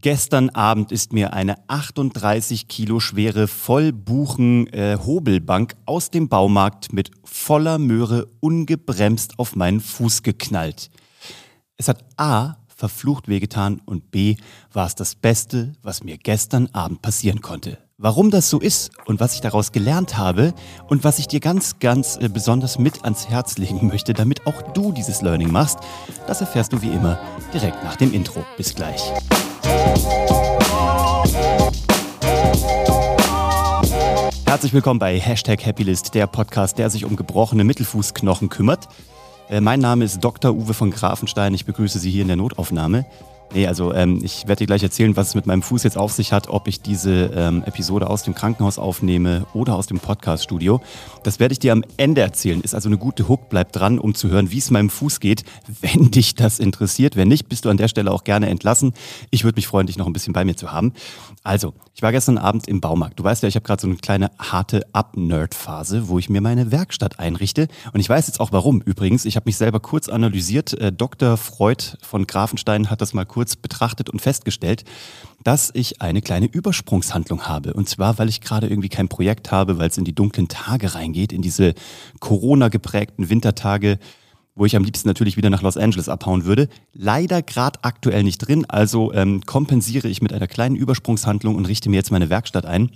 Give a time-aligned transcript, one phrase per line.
[0.00, 7.78] Gestern Abend ist mir eine 38 Kilo schwere Vollbuchen-Hobelbank äh, aus dem Baumarkt mit voller
[7.78, 10.90] Möhre ungebremst auf meinen Fuß geknallt.
[11.76, 14.34] Es hat A verflucht wehgetan und B
[14.72, 17.78] war es das Beste, was mir gestern Abend passieren konnte.
[17.96, 20.54] Warum das so ist und was ich daraus gelernt habe
[20.88, 24.60] und was ich dir ganz, ganz äh, besonders mit ans Herz legen möchte, damit auch
[24.72, 25.78] du dieses Learning machst,
[26.26, 27.20] das erfährst du wie immer
[27.52, 28.44] direkt nach dem Intro.
[28.56, 29.00] Bis gleich.
[34.46, 38.88] Herzlich willkommen bei Hashtag Happylist, der Podcast, der sich um gebrochene Mittelfußknochen kümmert.
[39.48, 40.52] Äh, mein Name ist Dr.
[40.52, 41.54] Uwe von Grafenstein.
[41.54, 43.04] Ich begrüße Sie hier in der Notaufnahme.
[43.52, 46.12] Nee, also ähm, ich werde dir gleich erzählen, was es mit meinem Fuß jetzt auf
[46.12, 50.80] sich hat, ob ich diese ähm, Episode aus dem Krankenhaus aufnehme oder aus dem Podcaststudio.
[51.22, 52.60] Das werde ich dir am Ende erzählen.
[52.60, 53.48] Ist also eine gute Hook.
[53.50, 55.44] Bleib dran, um zu hören, wie es meinem Fuß geht,
[55.82, 57.14] wenn dich das interessiert.
[57.14, 58.92] Wenn nicht, bist du an der Stelle auch gerne entlassen.
[59.30, 60.92] Ich würde mich freuen, dich noch ein bisschen bei mir zu haben.
[61.44, 63.20] Also, ich war gestern Abend im Baumarkt.
[63.20, 66.72] Du weißt ja, ich habe gerade so eine kleine harte Up-Nerd-Phase, wo ich mir meine
[66.72, 67.68] Werkstatt einrichte.
[67.92, 68.80] Und ich weiß jetzt auch warum.
[68.80, 70.72] Übrigens, ich habe mich selber kurz analysiert.
[70.74, 71.36] Äh, Dr.
[71.36, 74.84] Freud von Grafenstein hat das mal kurz betrachtet und festgestellt,
[75.42, 77.74] dass ich eine kleine Übersprungshandlung habe.
[77.74, 80.94] Und zwar, weil ich gerade irgendwie kein Projekt habe, weil es in die dunklen Tage
[80.94, 81.74] reingeht, in diese
[82.20, 83.98] Corona-geprägten Wintertage
[84.56, 86.68] wo ich am liebsten natürlich wieder nach Los Angeles abhauen würde.
[86.92, 91.90] Leider gerade aktuell nicht drin, also ähm, kompensiere ich mit einer kleinen Übersprungshandlung und richte
[91.90, 92.90] mir jetzt meine Werkstatt ein.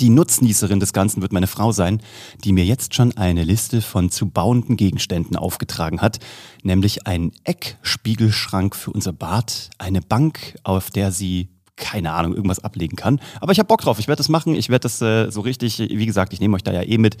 [0.00, 2.00] Die Nutznießerin des Ganzen wird meine Frau sein,
[2.42, 6.18] die mir jetzt schon eine Liste von zu bauenden Gegenständen aufgetragen hat,
[6.62, 12.96] nämlich einen Eckspiegelschrank für unser Bad, eine Bank, auf der sie keine Ahnung, irgendwas ablegen
[12.96, 13.20] kann.
[13.40, 15.78] Aber ich habe Bock drauf, ich werde das machen, ich werde das äh, so richtig,
[15.78, 17.16] wie gesagt, ich nehme euch da ja eh mit,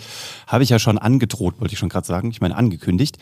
[0.46, 3.18] habe ich ja schon angedroht, wollte ich schon gerade sagen, ich meine angekündigt.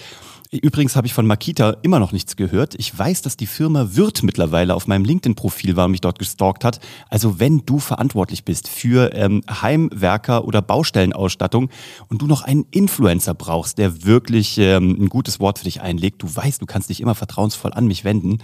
[0.61, 2.75] Übrigens habe ich von Makita immer noch nichts gehört.
[2.77, 6.63] Ich weiß, dass die Firma Wirt mittlerweile auf meinem LinkedIn-Profil war und mich dort gestalkt
[6.63, 6.79] hat.
[7.09, 11.71] Also wenn du verantwortlich bist für ähm, Heimwerker oder Baustellenausstattung
[12.09, 16.23] und du noch einen Influencer brauchst, der wirklich ähm, ein gutes Wort für dich einlegt,
[16.23, 18.37] du weißt, du kannst dich immer vertrauensvoll an mich wenden.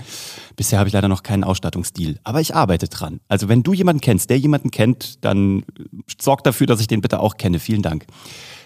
[0.57, 3.21] Bisher habe ich leider noch keinen Ausstattungsstil, aber ich arbeite dran.
[3.29, 5.63] Also wenn du jemanden kennst, der jemanden kennt, dann
[6.19, 7.59] sorg dafür, dass ich den bitte auch kenne.
[7.59, 8.07] Vielen Dank.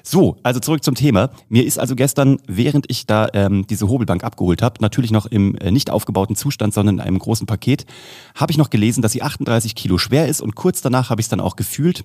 [0.02, 1.30] So, also zurück zum Thema.
[1.48, 5.56] Mir ist also gestern, während ich da ähm, diese Hobelbank abgeholt habe, natürlich noch im
[5.56, 7.86] äh, nicht aufgebauten Zustand, sondern in einem großen Paket,
[8.34, 11.26] habe ich noch gelesen, dass sie 38 Kilo schwer ist und kurz danach habe ich
[11.26, 12.04] es dann auch gefühlt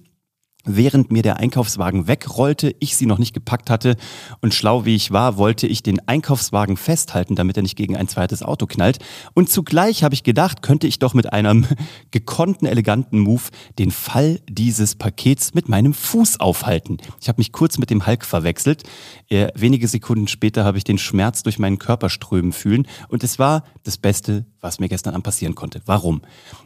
[0.67, 3.95] Während mir der Einkaufswagen wegrollte, ich sie noch nicht gepackt hatte
[4.41, 8.09] und schlau wie ich war, wollte ich den Einkaufswagen festhalten, damit er nicht gegen ein
[8.09, 8.99] zweites Auto knallt.
[9.33, 11.65] Und zugleich habe ich gedacht, könnte ich doch mit einem
[12.11, 13.43] gekonnten, eleganten Move
[13.79, 16.97] den Fall dieses Pakets mit meinem Fuß aufhalten.
[17.21, 18.83] Ich habe mich kurz mit dem Hulk verwechselt.
[19.29, 23.39] Äh, wenige Sekunden später habe ich den Schmerz durch meinen Körper strömen fühlen und es
[23.39, 25.81] war das Beste, was mir gestern Abend passieren konnte.
[25.85, 26.21] Warum?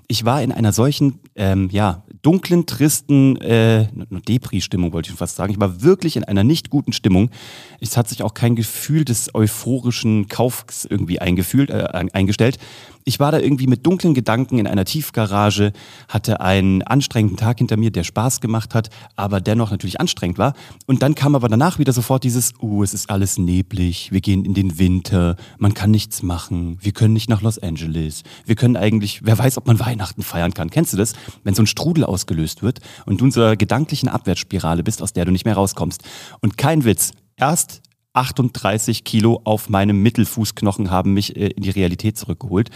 [0.07, 3.87] Ich war in einer solchen, ähm, ja, dunklen, tristen, äh,
[4.27, 5.51] Depri-Stimmung wollte ich fast sagen.
[5.51, 7.31] Ich war wirklich in einer nicht guten Stimmung.
[7.79, 12.57] Es hat sich auch kein Gefühl des euphorischen Kaufs irgendwie eingefühlt, äh, eingestellt.
[13.03, 15.73] Ich war da irgendwie mit dunklen Gedanken in einer Tiefgarage,
[16.07, 20.53] hatte einen anstrengenden Tag hinter mir, der Spaß gemacht hat, aber dennoch natürlich anstrengend war.
[20.85, 24.45] Und dann kam aber danach wieder sofort dieses, oh, es ist alles neblig, wir gehen
[24.45, 28.77] in den Winter, man kann nichts machen, wir können nicht nach Los Angeles, wir können
[28.77, 30.69] eigentlich, wer weiß, ob man Weihnachten feiern kann.
[30.69, 31.13] Kennst du das?
[31.43, 35.13] Wenn so ein Strudel ausgelöst wird und du in so einer gedanklichen Abwärtsspirale bist, aus
[35.13, 36.03] der du nicht mehr rauskommst.
[36.41, 37.81] Und kein Witz, erst
[38.13, 42.69] 38 Kilo auf meinem Mittelfußknochen haben mich äh, in die Realität zurückgeholt.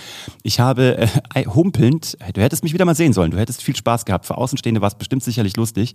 [0.44, 0.98] Ich habe
[1.34, 4.26] äh, humpelnd, du hättest mich wieder mal sehen sollen, du hättest viel Spaß gehabt.
[4.26, 5.94] Für Außenstehende war es bestimmt sicherlich lustig.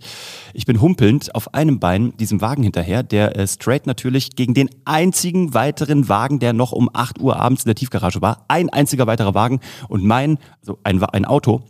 [0.53, 4.69] Ich bin humpelnd auf einem Bein diesem Wagen hinterher, der äh, straight natürlich gegen den
[4.85, 8.45] einzigen weiteren Wagen, der noch um 8 Uhr abends in der Tiefgarage war.
[8.47, 11.63] Ein einziger weiterer Wagen und mein, also ein, ein Auto,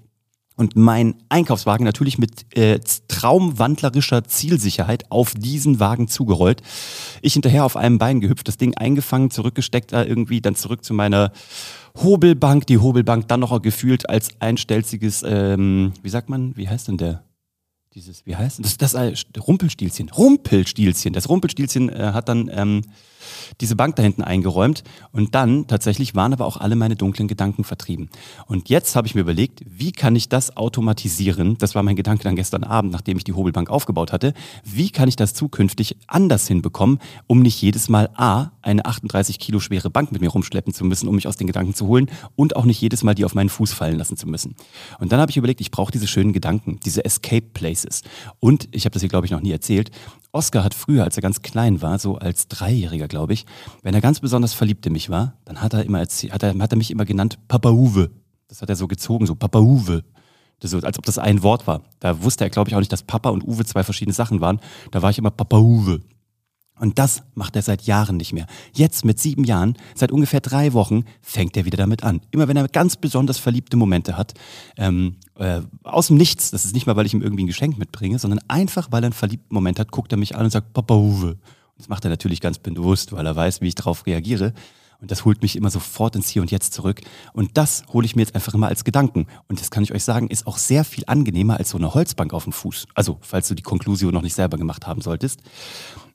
[0.56, 6.62] und mein Einkaufswagen natürlich mit äh, traumwandlerischer Zielsicherheit auf diesen Wagen zugerollt.
[7.22, 11.32] Ich hinterher auf einem Bein gehüpft, das Ding eingefangen, zurückgesteckt irgendwie, dann zurück zu meiner
[11.96, 16.98] Hobelbank, die Hobelbank dann noch gefühlt als einstelziges, ähm, wie sagt man, wie heißt denn
[16.98, 17.24] der?
[17.94, 18.78] Dieses, wie heißt das?
[18.78, 20.10] Das, das äh, Rumpelstilzchen.
[20.10, 21.12] Rumpelstilzchen.
[21.12, 22.84] Das Rumpelstilzchen äh, hat dann ähm,
[23.60, 27.64] diese Bank da hinten eingeräumt und dann tatsächlich waren aber auch alle meine dunklen Gedanken
[27.64, 28.10] vertrieben.
[28.48, 31.58] Und jetzt habe ich mir überlegt, wie kann ich das automatisieren?
[31.58, 34.34] Das war mein Gedanke dann gestern Abend, nachdem ich die Hobelbank aufgebaut hatte.
[34.64, 39.60] Wie kann ich das zukünftig anders hinbekommen, um nicht jedes Mal A, eine 38 Kilo
[39.60, 42.56] schwere Bank mit mir rumschleppen zu müssen, um mich aus den Gedanken zu holen und
[42.56, 44.56] auch nicht jedes Mal die auf meinen Fuß fallen lassen zu müssen.
[45.00, 48.04] Und dann habe ich überlegt, ich brauche diese schönen Gedanken, diese Escape Places.
[48.40, 49.92] Und ich habe das hier, glaube ich, noch nie erzählt.
[50.34, 53.46] Oscar hat früher, als er ganz klein war, so als Dreijähriger, glaube ich,
[53.84, 56.74] wenn er ganz besonders verliebt in mich war, dann hat er immer hat er, hat
[56.74, 58.10] er mich immer genannt Papa Uwe.
[58.48, 60.04] Das hat er so gezogen, so Papa Uwe.
[60.60, 61.82] Das so, als ob das ein Wort war.
[62.00, 64.60] Da wusste er, glaube ich, auch nicht, dass Papa und Uwe zwei verschiedene Sachen waren.
[64.92, 66.02] Da war ich immer Papa Uwe.
[66.82, 68.48] Und das macht er seit Jahren nicht mehr.
[68.74, 72.22] Jetzt mit sieben Jahren, seit ungefähr drei Wochen, fängt er wieder damit an.
[72.32, 74.34] Immer wenn er ganz besonders verliebte Momente hat,
[74.78, 77.78] ähm, äh, aus dem Nichts, das ist nicht mal, weil ich ihm irgendwie ein Geschenk
[77.78, 80.74] mitbringe, sondern einfach, weil er einen verliebten Moment hat, guckt er mich an und sagt,
[80.74, 81.38] Papa Uwe.
[81.82, 84.54] Das macht er natürlich ganz bewusst, weil er weiß, wie ich darauf reagiere.
[85.02, 87.02] Und das holt mich immer sofort ins Hier und Jetzt zurück.
[87.34, 89.26] Und das hole ich mir jetzt einfach immer als Gedanken.
[89.48, 92.34] Und das kann ich euch sagen, ist auch sehr viel angenehmer als so eine Holzbank
[92.34, 92.86] auf dem Fuß.
[92.94, 95.42] Also, falls du die Konklusion noch nicht selber gemacht haben solltest.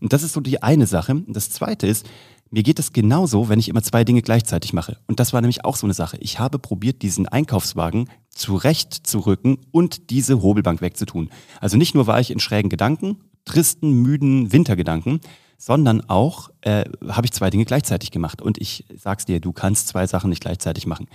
[0.00, 1.16] Und das ist so die eine Sache.
[1.16, 2.06] Und das zweite ist,
[2.52, 4.98] mir geht es genauso, wenn ich immer zwei Dinge gleichzeitig mache.
[5.08, 6.16] Und das war nämlich auch so eine Sache.
[6.20, 11.30] Ich habe probiert, diesen Einkaufswagen zurechtzurücken und diese Hobelbank wegzutun.
[11.60, 15.20] Also nicht nur war ich in schrägen Gedanken, tristen, müden Wintergedanken,
[15.58, 18.43] sondern auch äh, habe ich zwei Dinge gleichzeitig gemacht.
[18.43, 21.08] Und ich sag's dir, du kannst zwei Sachen nicht gleichzeitig machen.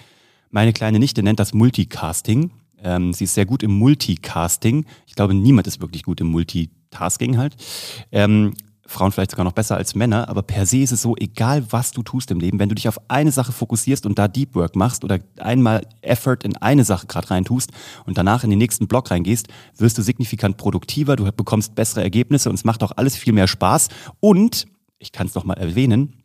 [0.49, 2.51] Meine kleine Nichte nennt das Multicasting.
[2.83, 4.85] Ähm, sie ist sehr gut im Multicasting.
[5.07, 7.55] Ich glaube, niemand ist wirklich gut im Multitasking halt.
[8.11, 8.53] Ähm,
[8.91, 11.91] Frauen vielleicht sogar noch besser als Männer, aber per se ist es so, egal was
[11.91, 14.75] du tust im Leben, wenn du dich auf eine Sache fokussierst und da Deep Work
[14.75, 17.45] machst oder einmal Effort in eine Sache gerade rein
[18.05, 19.47] und danach in den nächsten Block reingehst,
[19.77, 23.47] wirst du signifikant produktiver, du bekommst bessere Ergebnisse und es macht auch alles viel mehr
[23.47, 23.89] Spaß.
[24.19, 24.65] Und
[24.99, 26.20] ich kann es noch mal erwähnen,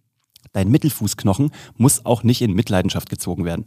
[0.56, 3.64] Dein Mittelfußknochen muss auch nicht in Mitleidenschaft gezogen werden.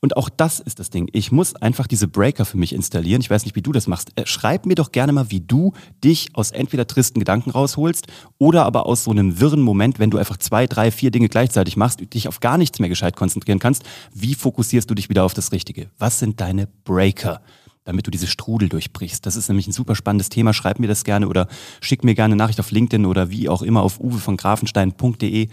[0.00, 1.08] Und auch das ist das Ding.
[1.14, 3.22] Ich muss einfach diese Breaker für mich installieren.
[3.22, 4.10] Ich weiß nicht, wie du das machst.
[4.14, 5.72] Äh, schreib mir doch gerne mal, wie du
[6.04, 10.18] dich aus entweder tristen Gedanken rausholst oder aber aus so einem wirren Moment, wenn du
[10.18, 13.84] einfach zwei, drei, vier Dinge gleichzeitig machst, dich auf gar nichts mehr gescheit konzentrieren kannst.
[14.12, 15.88] Wie fokussierst du dich wieder auf das Richtige?
[15.98, 17.40] Was sind deine Breaker?
[17.84, 19.24] damit du diese Strudel durchbrichst.
[19.24, 20.52] Das ist nämlich ein super spannendes Thema.
[20.52, 21.48] Schreib mir das gerne oder
[21.80, 25.48] schick mir gerne eine Nachricht auf LinkedIn oder wie auch immer auf uwe von grafenstein.de.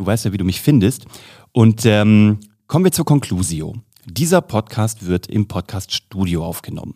[0.00, 1.04] Du weißt ja, wie du mich findest.
[1.52, 3.74] Und ähm, kommen wir zur Conclusio.
[4.06, 6.94] Dieser Podcast wird im Podcast-Studio aufgenommen.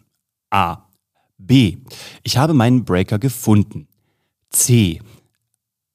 [0.49, 0.89] A.
[1.37, 1.77] B.
[2.23, 3.89] Ich habe meinen Breaker gefunden.
[4.49, 5.03] C.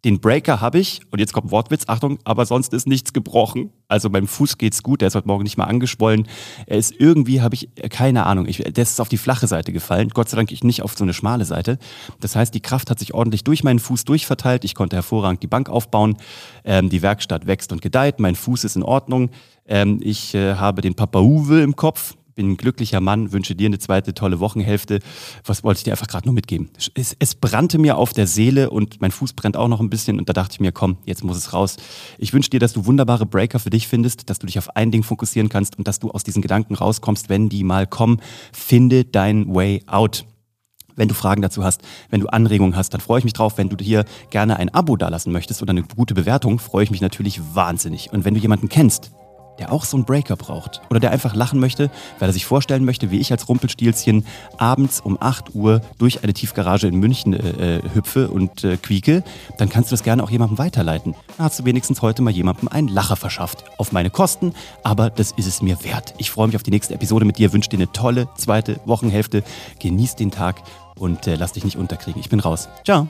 [0.05, 3.71] Den Breaker habe ich, und jetzt kommt Wortwitz, Achtung, aber sonst ist nichts gebrochen.
[3.89, 6.25] Also beim Fuß geht's gut, der ist heute Morgen nicht mal angeschwollen.
[6.67, 9.73] Er ist irgendwie, habe ich, äh, keine Ahnung, ich, der ist auf die flache Seite
[9.73, 10.07] gefallen.
[10.09, 11.79] Gott sei Dank ich nicht auf so eine schmale Seite.
[12.21, 14.63] Das heißt, die Kraft hat sich ordentlich durch meinen Fuß durchverteilt.
[14.63, 16.15] Ich konnte hervorragend die Bank aufbauen.
[16.63, 18.21] Ähm, die Werkstatt wächst und gedeiht.
[18.21, 19.31] Mein Fuß ist in Ordnung.
[19.67, 23.65] Ähm, ich äh, habe den Papa Uwe im Kopf bin ein glücklicher Mann, wünsche dir
[23.65, 24.99] eine zweite tolle Wochenhälfte.
[25.43, 26.69] Was wollte ich dir einfach gerade nur mitgeben?
[26.93, 30.19] Es, es, brannte mir auf der Seele und mein Fuß brennt auch noch ein bisschen
[30.19, 31.75] und da dachte ich mir, komm, jetzt muss es raus.
[32.17, 34.89] Ich wünsche dir, dass du wunderbare Breaker für dich findest, dass du dich auf ein
[34.89, 38.21] Ding fokussieren kannst und dass du aus diesen Gedanken rauskommst, wenn die mal kommen.
[38.53, 40.23] Finde dein Way out.
[40.95, 43.57] Wenn du Fragen dazu hast, wenn du Anregungen hast, dann freue ich mich drauf.
[43.57, 47.01] Wenn du hier gerne ein Abo dalassen möchtest oder eine gute Bewertung, freue ich mich
[47.01, 48.13] natürlich wahnsinnig.
[48.13, 49.11] Und wenn du jemanden kennst,
[49.59, 52.85] der auch so einen Breaker braucht oder der einfach lachen möchte, weil er sich vorstellen
[52.85, 54.25] möchte, wie ich als Rumpelstilzchen
[54.57, 59.23] abends um 8 Uhr durch eine Tiefgarage in München äh, äh, hüpfe und äh, quieke,
[59.57, 61.15] dann kannst du das gerne auch jemandem weiterleiten.
[61.37, 63.65] Dann hast du wenigstens heute mal jemandem einen Lacher verschafft.
[63.77, 64.53] Auf meine Kosten,
[64.83, 66.13] aber das ist es mir wert.
[66.17, 69.43] Ich freue mich auf die nächste Episode mit dir, wünsche dir eine tolle zweite Wochenhälfte,
[69.79, 70.63] genieß den Tag
[70.95, 72.19] und äh, lass dich nicht unterkriegen.
[72.19, 72.69] Ich bin raus.
[72.85, 73.07] Ciao.